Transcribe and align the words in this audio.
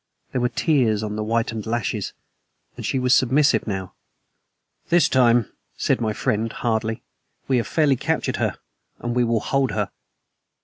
There 0.31 0.41
were 0.41 0.49
tears 0.49 1.03
on 1.03 1.15
the 1.15 1.21
whitened 1.23 1.67
lashes, 1.67 2.13
and 2.75 2.83
she 2.83 2.97
was 2.97 3.13
submissive 3.13 3.67
now. 3.67 3.93
"This 4.89 5.07
time," 5.07 5.51
said 5.77 6.01
my 6.01 6.11
friend 6.11 6.51
hardly, 6.51 7.03
"we 7.47 7.57
have 7.57 7.67
fairly 7.67 7.97
captured 7.97 8.37
her 8.37 8.57
and 8.97 9.15
we 9.15 9.23
will 9.23 9.41
hold 9.41 9.69
her." 9.73 9.91